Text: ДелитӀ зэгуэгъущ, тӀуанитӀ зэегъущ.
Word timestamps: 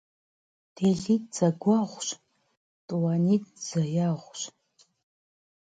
ДелитӀ 0.75 1.29
зэгуэгъущ, 1.37 2.07
тӀуанитӀ 2.87 3.53
зэегъущ. 3.67 4.41